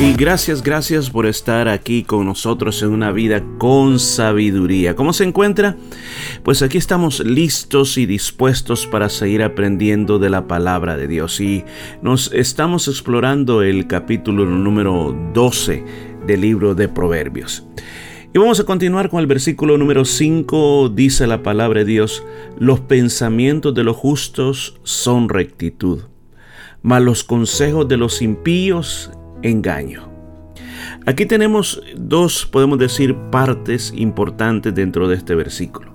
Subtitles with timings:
[0.00, 4.96] Y gracias, gracias por estar aquí con nosotros en una vida con sabiduría.
[4.96, 5.76] ¿Cómo se encuentra?
[6.42, 11.40] Pues aquí estamos listos y dispuestos para seguir aprendiendo de la palabra de Dios.
[11.40, 11.64] Y
[12.02, 15.84] nos estamos explorando el capítulo número 12
[16.26, 17.64] del libro de Proverbios.
[18.34, 20.88] Y vamos a continuar con el versículo número 5.
[20.88, 22.24] Dice la palabra de Dios,
[22.58, 26.00] los pensamientos de los justos son rectitud,
[26.80, 29.10] mas los consejos de los impíos
[29.42, 30.08] engaño.
[31.06, 35.92] Aquí tenemos dos, podemos decir, partes importantes dentro de este versículo.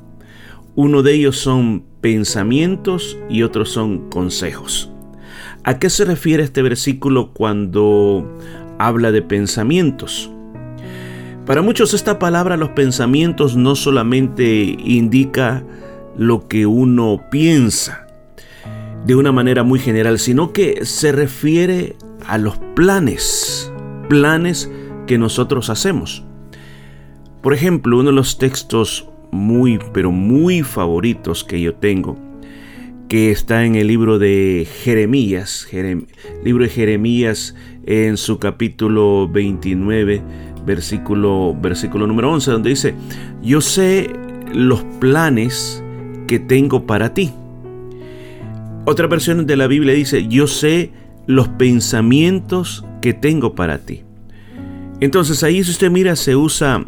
[0.75, 4.91] Uno de ellos son pensamientos y otros son consejos.
[5.63, 8.37] ¿A qué se refiere este versículo cuando
[8.77, 10.31] habla de pensamientos?
[11.45, 14.45] Para muchos esta palabra, los pensamientos, no solamente
[14.77, 15.63] indica
[16.17, 18.07] lo que uno piensa
[19.05, 21.95] de una manera muy general, sino que se refiere
[22.27, 23.71] a los planes,
[24.09, 24.69] planes
[25.07, 26.23] que nosotros hacemos.
[27.41, 32.17] Por ejemplo, uno de los textos muy, pero muy favoritos que yo tengo,
[33.07, 35.67] que está en el libro de Jeremías,
[36.43, 37.55] libro de Jeremías
[37.85, 40.21] en su capítulo 29,
[40.65, 42.95] versículo, versículo número 11, donde dice,
[43.41, 44.11] yo sé
[44.53, 45.81] los planes
[46.27, 47.31] que tengo para ti.
[48.85, 50.91] Otra versión de la Biblia dice, yo sé
[51.27, 54.03] los pensamientos que tengo para ti.
[54.99, 56.83] Entonces ahí si usted mira se usa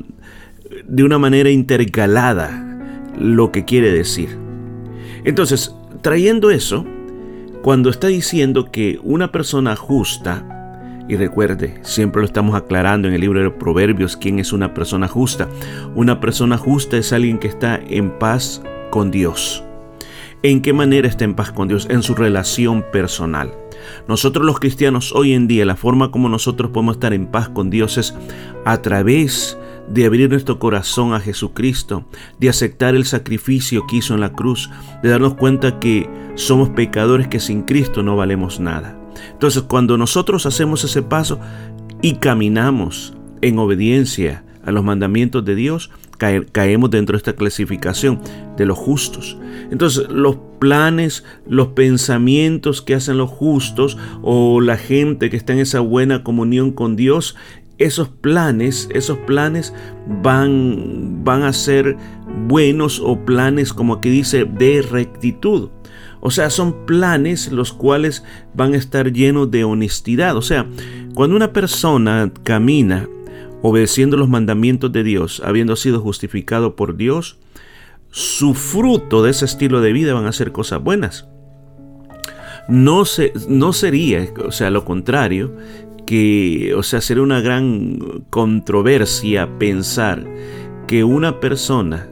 [0.88, 2.66] de una manera intercalada
[3.17, 4.38] lo que quiere decir.
[5.26, 6.86] Entonces, trayendo eso,
[7.61, 10.45] cuando está diciendo que una persona justa,
[11.10, 15.08] y recuerde, siempre lo estamos aclarando en el libro de Proverbios, quién es una persona
[15.08, 15.50] justa.
[15.95, 18.61] Una persona justa es alguien que está en paz
[18.92, 19.64] con Dios.
[20.44, 21.88] ¿En qué manera está en paz con Dios?
[21.89, 23.52] En su relación personal.
[24.08, 27.70] Nosotros los cristianos hoy en día, la forma como nosotros podemos estar en paz con
[27.70, 28.16] Dios es
[28.66, 29.58] a través
[29.89, 32.05] de abrir nuestro corazón a Jesucristo,
[32.39, 34.70] de aceptar el sacrificio que hizo en la cruz,
[35.02, 38.98] de darnos cuenta que somos pecadores que sin Cristo no valemos nada.
[39.32, 41.39] Entonces cuando nosotros hacemos ese paso
[42.02, 45.89] y caminamos en obediencia a los mandamientos de Dios,
[46.20, 48.22] caemos dentro de esta clasificación
[48.56, 49.38] de los justos.
[49.72, 55.60] Entonces, los planes, los pensamientos que hacen los justos o la gente que está en
[55.60, 57.36] esa buena comunión con Dios,
[57.80, 59.74] esos planes, esos planes
[60.22, 61.98] van, van a ser
[62.48, 65.70] buenos o planes, como aquí dice, de rectitud.
[66.22, 70.36] O sea, son planes los cuales van a estar llenos de honestidad.
[70.36, 70.68] O sea,
[71.16, 73.08] cuando una persona camina
[73.61, 77.37] obedeciendo los mandamientos de Dios, habiendo sido justificado por Dios,
[78.11, 81.27] su fruto de ese estilo de vida van a ser cosas buenas.
[82.67, 85.55] No, se, no sería, o sea, lo contrario,
[86.05, 90.26] que, o sea, sería una gran controversia pensar
[90.87, 92.08] que una persona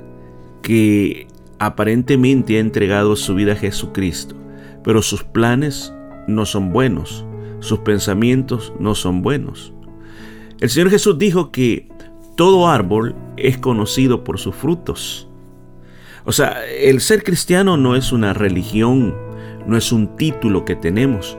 [0.62, 1.28] que
[1.60, 4.36] aparentemente ha entregado su vida a Jesucristo,
[4.84, 5.94] pero sus planes
[6.28, 7.26] no son buenos,
[7.60, 9.74] sus pensamientos no son buenos.
[10.60, 11.88] El Señor Jesús dijo que
[12.36, 15.28] todo árbol es conocido por sus frutos.
[16.26, 19.16] O sea, el ser cristiano no es una religión,
[19.68, 21.38] no es un título que tenemos,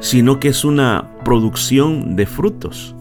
[0.00, 2.94] sino que es una producción de frutos.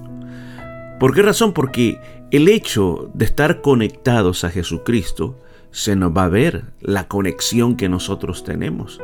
[0.99, 1.53] ¿Por qué razón?
[1.53, 1.99] Porque
[2.31, 5.39] el hecho de estar conectados a Jesucristo
[5.71, 8.99] se nos va a ver la conexión que nosotros tenemos.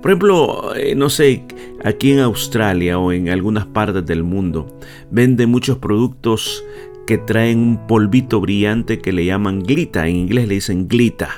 [0.00, 1.44] Por ejemplo, eh, no sé,
[1.84, 4.66] aquí en Australia o en algunas partes del mundo
[5.10, 6.64] venden muchos productos
[7.06, 11.30] que traen un polvito brillante que le llaman glita, en inglés le dicen glita.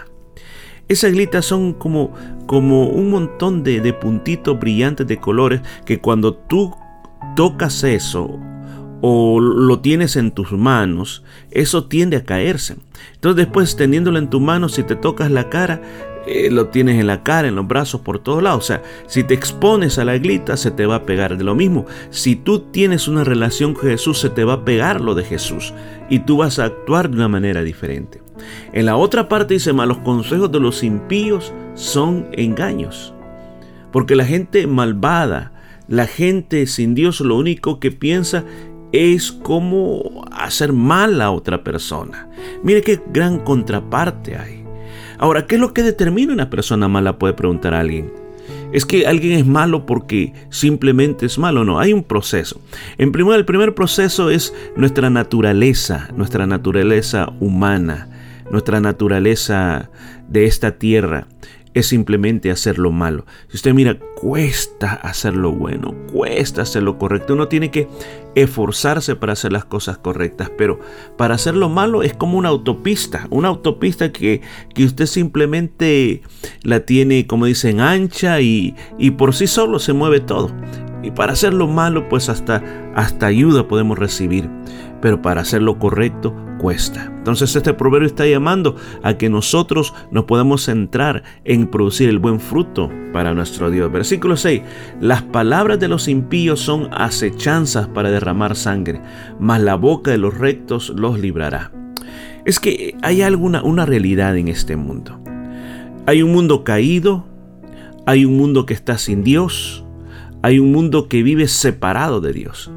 [0.89, 2.13] Esas glitas son como,
[2.47, 6.75] como un montón de, de puntitos brillantes de colores que cuando tú
[7.37, 8.39] tocas eso
[9.01, 12.77] o lo tienes en tus manos, eso tiende a caerse.
[13.15, 15.81] Entonces después teniéndolo en tu mano, si te tocas la cara,
[16.27, 18.65] eh, lo tienes en la cara, en los brazos, por todos lados.
[18.65, 21.55] O sea, si te expones a la glita, se te va a pegar de lo
[21.55, 21.87] mismo.
[22.11, 25.73] Si tú tienes una relación con Jesús, se te va a pegar lo de Jesús.
[26.09, 28.23] Y tú vas a actuar de una manera diferente.
[28.73, 33.15] En la otra parte dice, los consejos de los impíos son engaños.
[33.93, 35.53] Porque la gente malvada,
[35.89, 38.45] la gente sin Dios, lo único que piensa
[38.93, 42.29] es cómo hacer mal a otra persona.
[42.63, 44.60] Mire qué gran contraparte hay.
[45.21, 47.19] Ahora, ¿qué es lo que determina una persona mala?
[47.19, 48.11] Puede preguntar a alguien.
[48.73, 51.63] ¿Es que alguien es malo porque simplemente es malo?
[51.63, 52.59] No, hay un proceso.
[52.97, 58.09] En primer, el primer proceso es nuestra naturaleza, nuestra naturaleza humana,
[58.51, 59.91] nuestra naturaleza
[60.27, 61.27] de esta tierra
[61.75, 63.27] es simplemente hacer lo malo.
[63.49, 67.35] Si usted mira, cuesta hacer lo bueno, cuesta hacer lo correcto.
[67.35, 67.89] Uno tiene que
[68.35, 70.81] esforzarse para hacer las cosas correctas, pero
[71.17, 74.41] para hacer lo malo es como una autopista, una autopista que,
[74.75, 76.23] que usted simplemente
[76.63, 80.51] la tiene, como dicen, ancha y, y por sí solo se mueve todo.
[81.03, 82.63] Y para hacer lo malo, pues hasta,
[82.95, 84.51] hasta ayuda podemos recibir
[85.01, 87.07] pero para hacer lo correcto cuesta.
[87.17, 92.39] Entonces este proverbio está llamando a que nosotros nos podamos centrar en producir el buen
[92.39, 93.91] fruto para nuestro Dios.
[93.91, 94.63] Versículo 6.
[95.01, 99.01] Las palabras de los impíos son acechanzas para derramar sangre,
[99.39, 101.73] mas la boca de los rectos los librará.
[102.45, 105.19] Es que hay alguna una realidad en este mundo.
[106.07, 107.27] Hay un mundo caído,
[108.07, 109.85] hay un mundo que está sin Dios,
[110.43, 112.71] hay un mundo que vive separado de Dios.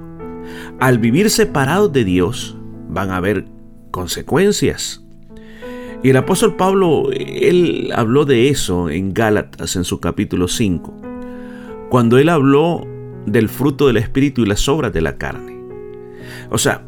[0.79, 2.57] Al vivir separados de Dios
[2.89, 3.45] van a haber
[3.91, 5.03] consecuencias.
[6.03, 10.93] Y el apóstol Pablo, él habló de eso en Gálatas en su capítulo 5,
[11.89, 12.85] cuando él habló
[13.25, 15.57] del fruto del Espíritu y las obras de la carne.
[16.49, 16.83] O sea,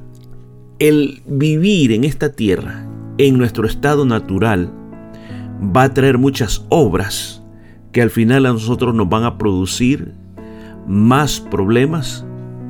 [0.80, 2.86] el vivir en esta tierra,
[3.18, 4.74] en nuestro estado natural,
[5.75, 7.42] va a traer muchas obras
[7.94, 10.13] que al final a nosotros nos van a producir
[10.88, 12.25] más problemas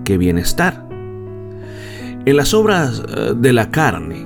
[0.06, 0.88] que bienestar.
[2.26, 4.26] En las obras eh, de la carne,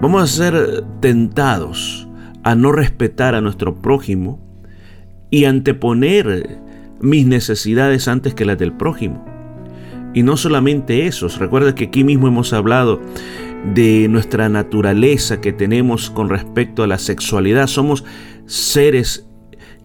[0.00, 2.08] vamos a ser tentados
[2.44, 4.38] a no respetar a nuestro prójimo
[5.30, 6.60] y anteponer
[7.00, 9.24] mis necesidades antes que las del prójimo.
[10.14, 13.00] Y no solamente eso, recuerda que aquí mismo hemos hablado
[13.74, 17.66] de nuestra naturaleza que tenemos con respecto a la sexualidad.
[17.66, 18.04] Somos
[18.46, 19.26] seres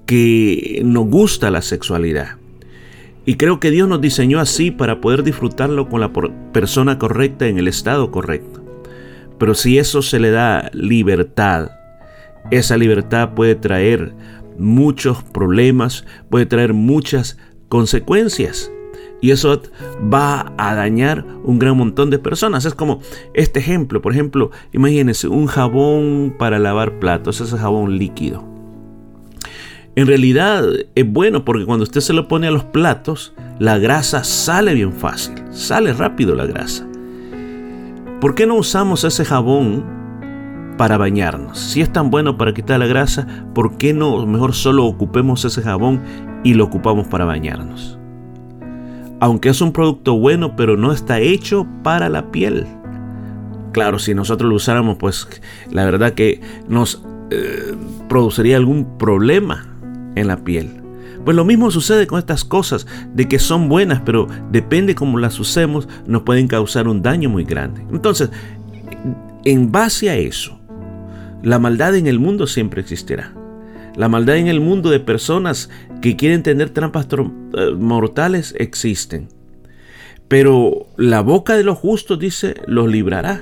[0.06, 2.38] que nos gusta la sexualidad.
[3.28, 6.14] Y creo que Dios nos diseñó así para poder disfrutarlo con la
[6.54, 8.64] persona correcta en el estado correcto.
[9.38, 11.72] Pero si eso se le da libertad,
[12.52, 14.14] esa libertad puede traer
[14.58, 17.38] muchos problemas, puede traer muchas
[17.68, 18.72] consecuencias.
[19.20, 19.62] Y eso
[20.02, 22.64] va a dañar un gran montón de personas.
[22.64, 23.02] Es como
[23.34, 28.57] este ejemplo, por ejemplo, imagínense un jabón para lavar platos, ese jabón líquido
[29.98, 30.64] en realidad
[30.94, 34.94] es bueno porque cuando usted se lo pone a los platos, la grasa sale bien
[34.94, 36.88] fácil, sale rápido la grasa.
[38.22, 39.84] ¿Por qué no usamos ese jabón
[40.78, 41.58] para bañarnos?
[41.58, 45.64] Si es tan bueno para quitar la grasa, ¿por qué no mejor solo ocupemos ese
[45.64, 46.04] jabón
[46.44, 47.98] y lo ocupamos para bañarnos?
[49.20, 52.68] Aunque es un producto bueno, pero no está hecho para la piel.
[53.72, 55.28] Claro, si nosotros lo usáramos, pues
[55.72, 56.40] la verdad que
[56.70, 57.76] nos eh,
[58.08, 59.74] produciría algún problema
[60.20, 60.82] en la piel.
[61.24, 65.40] Pues lo mismo sucede con estas cosas, de que son buenas, pero depende cómo las
[65.40, 67.86] usemos, nos pueden causar un daño muy grande.
[67.92, 68.30] Entonces,
[69.44, 70.58] en base a eso,
[71.44, 73.34] la maldad en el mundo siempre existirá.
[73.96, 75.70] La maldad en el mundo de personas
[76.02, 79.28] que quieren tener trampas eh, mortales existen.
[80.28, 83.42] Pero la boca de los justos dice, los librará.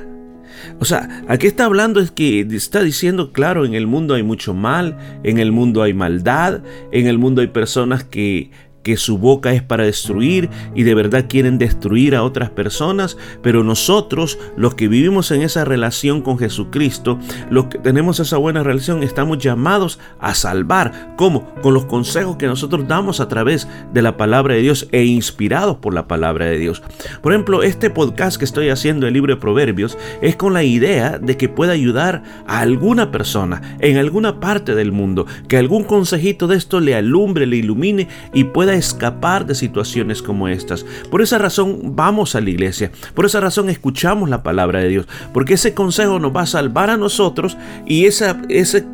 [0.80, 4.54] O sea, aquí está hablando es que está diciendo, claro, en el mundo hay mucho
[4.54, 8.52] mal, en el mundo hay maldad, en el mundo hay personas que
[8.86, 13.64] que su boca es para destruir y de verdad quieren destruir a otras personas, pero
[13.64, 17.18] nosotros, los que vivimos en esa relación con Jesucristo,
[17.50, 21.16] los que tenemos esa buena relación, estamos llamados a salvar.
[21.18, 21.52] ¿Cómo?
[21.64, 25.78] Con los consejos que nosotros damos a través de la palabra de Dios e inspirados
[25.78, 26.84] por la palabra de Dios.
[27.24, 31.18] Por ejemplo, este podcast que estoy haciendo, el libro de Proverbios, es con la idea
[31.18, 36.46] de que pueda ayudar a alguna persona en alguna parte del mundo, que algún consejito
[36.46, 40.86] de esto le alumbre, le ilumine y pueda escapar de situaciones como estas.
[41.10, 45.08] Por esa razón vamos a la iglesia, por esa razón escuchamos la palabra de Dios,
[45.34, 48.86] porque ese consejo nos va a salvar a nosotros y esa, ese,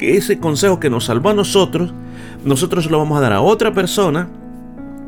[0.00, 1.92] ese consejo que nos salvó a nosotros,
[2.44, 4.28] nosotros lo vamos a dar a otra persona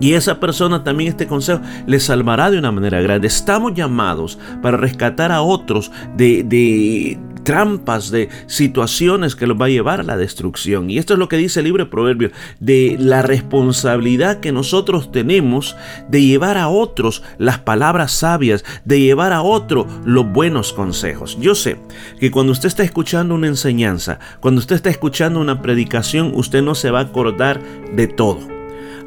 [0.00, 3.26] y esa persona también este consejo le salvará de una manera grande.
[3.26, 9.70] Estamos llamados para rescatar a otros de, de, trampas, de situaciones que los va a
[9.70, 10.90] llevar a la destrucción.
[10.90, 15.12] Y esto es lo que dice el libro de Proverbios, de la responsabilidad que nosotros
[15.12, 15.76] tenemos
[16.08, 21.38] de llevar a otros las palabras sabias, de llevar a otro los buenos consejos.
[21.40, 21.78] Yo sé
[22.18, 26.74] que cuando usted está escuchando una enseñanza, cuando usted está escuchando una predicación, usted no
[26.74, 27.60] se va a acordar
[27.94, 28.59] de todo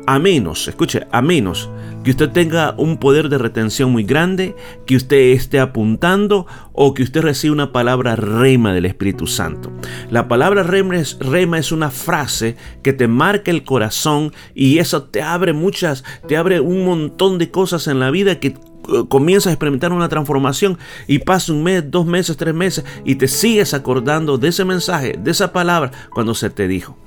[0.05, 1.69] A menos, escuche, a menos
[2.03, 4.53] que usted tenga un poder de retención muy grande,
[4.85, 9.71] que usted esté apuntando o que usted reciba una palabra rema del Espíritu Santo.
[10.11, 15.03] La palabra rema es, rema es una frase que te marca el corazón y eso
[15.03, 18.55] te abre muchas, te abre un montón de cosas en la vida que eh,
[19.07, 23.29] comienzas a experimentar una transformación y pasa un mes, dos meses, tres meses y te
[23.29, 26.97] sigues acordando de ese mensaje, de esa palabra cuando se te dijo.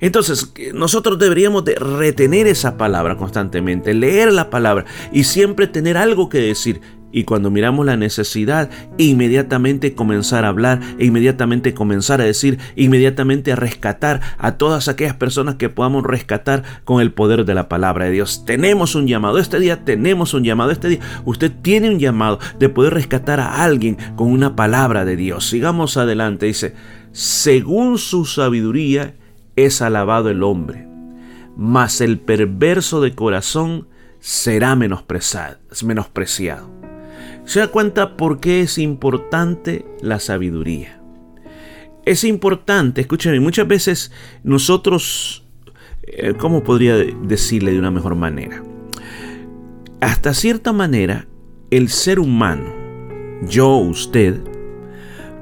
[0.00, 6.28] Entonces, nosotros deberíamos de retener esa palabra constantemente, leer la palabra y siempre tener algo
[6.28, 6.80] que decir.
[7.10, 13.50] Y cuando miramos la necesidad, inmediatamente comenzar a hablar, e inmediatamente comenzar a decir, inmediatamente
[13.50, 18.04] a rescatar a todas aquellas personas que podamos rescatar con el poder de la palabra
[18.04, 18.44] de Dios.
[18.44, 22.68] Tenemos un llamado, este día tenemos un llamado, este día usted tiene un llamado de
[22.68, 25.48] poder rescatar a alguien con una palabra de Dios.
[25.48, 26.74] Sigamos adelante, dice,
[27.12, 29.14] según su sabiduría
[29.66, 30.86] es alabado el hombre,
[31.56, 33.88] mas el perverso de corazón
[34.20, 36.70] será menospreciado.
[37.44, 41.00] Se da cuenta por qué es importante la sabiduría.
[42.04, 44.12] Es importante, escúchame, muchas veces
[44.44, 45.44] nosotros,
[46.02, 48.62] eh, ¿cómo podría decirle de una mejor manera?
[50.00, 51.26] Hasta cierta manera,
[51.70, 52.72] el ser humano,
[53.42, 54.40] yo, usted,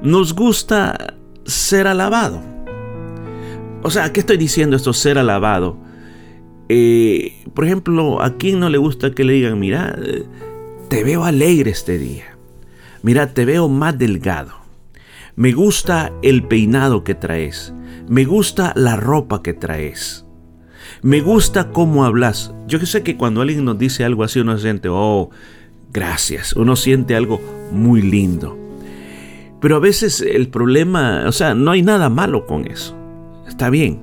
[0.03, 2.56] nos gusta ser alabado
[3.87, 4.93] o sea, ¿qué estoy diciendo esto?
[4.93, 5.79] Ser alabado.
[6.69, 9.97] Eh, por ejemplo, ¿a quién no le gusta que le digan, mira,
[10.89, 12.37] te veo alegre este día?
[13.03, 14.55] Mira, te veo más delgado.
[15.37, 17.73] Me gusta el peinado que traes.
[18.09, 20.27] Me gusta la ropa que traes.
[21.03, 22.53] Me gusta cómo hablas.
[22.67, 25.31] Yo sé que cuando alguien nos dice algo así, uno siente, oh,
[25.93, 26.55] gracias.
[26.55, 27.41] Uno siente algo
[27.71, 28.59] muy lindo.
[29.61, 33.06] Pero a veces el problema, o sea, no hay nada malo con eso
[33.47, 34.01] está bien.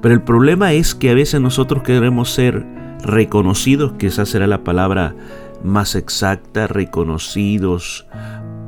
[0.00, 2.64] Pero el problema es que a veces nosotros queremos ser
[3.02, 5.14] reconocidos, que esa será la palabra
[5.62, 8.06] más exacta, reconocidos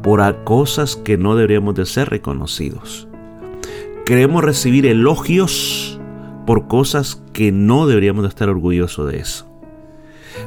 [0.03, 3.07] por cosas que no deberíamos de ser reconocidos.
[4.07, 6.01] Queremos recibir elogios
[6.47, 9.47] por cosas que no deberíamos de estar orgullosos de eso.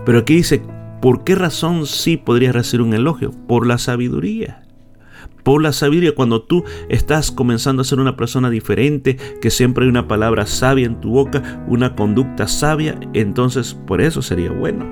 [0.06, 0.62] Pero aquí dice,
[1.02, 3.32] ¿por qué razón sí podrías recibir un elogio?
[3.48, 4.63] Por la sabiduría
[5.44, 9.90] por la sabiduría, cuando tú estás comenzando a ser una persona diferente, que siempre hay
[9.90, 14.86] una palabra sabia en tu boca, una conducta sabia, entonces por eso sería bueno.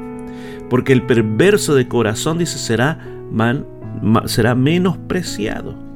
[0.69, 2.99] Porque el perverso de corazón, dice, será,
[3.31, 3.65] man,
[4.25, 5.90] será menospreciado.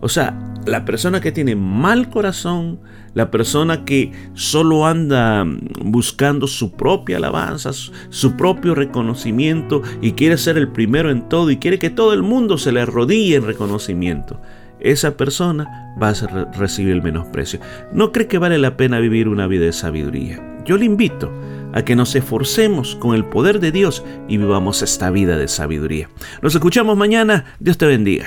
[0.00, 2.80] O sea, la persona que tiene mal corazón,
[3.14, 5.44] la persona que solo anda
[5.82, 11.56] buscando su propia alabanza, su propio reconocimiento y quiere ser el primero en todo y
[11.56, 14.40] quiere que todo el mundo se le arrodille en reconocimiento,
[14.80, 17.60] esa persona va a recibir el menosprecio.
[17.92, 20.62] ¿No cree que vale la pena vivir una vida de sabiduría?
[20.64, 21.32] Yo le invito
[21.72, 26.08] a que nos esforcemos con el poder de Dios y vivamos esta vida de sabiduría.
[26.42, 27.46] Nos escuchamos mañana.
[27.58, 28.26] Dios te bendiga.